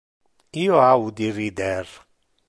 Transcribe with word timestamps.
Io 0.61 0.79
audi 0.85 1.27
rider. 1.35 1.87